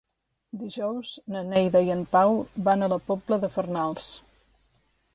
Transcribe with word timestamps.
Dijous 0.61 1.11
na 1.35 1.43
Neida 1.51 1.83
i 1.89 1.93
en 1.97 2.03
Pau 2.17 2.35
van 2.71 2.83
a 2.83 2.91
la 2.97 3.01
Pobla 3.13 3.41
de 3.47 3.55
Farnals. 3.59 4.13